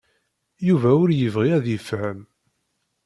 Yuba 0.67 0.89
ur 1.03 1.09
yebɣi 1.13 1.49
ad 1.57 1.65
yefhem. 1.69 2.19